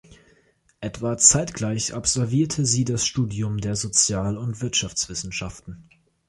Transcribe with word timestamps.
Etwa 0.79 1.15
zeitgleich 1.19 1.93
absolvierte 1.93 2.65
sie 2.65 2.85
das 2.85 3.05
Studium 3.05 3.59
der 3.59 3.75
Sozial- 3.75 4.35
und 4.39 4.59
Wirtschaftswissenschaften. 4.59 5.89